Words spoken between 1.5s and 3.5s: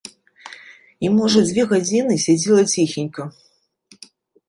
дзве гадзіны сядзела ціхенька.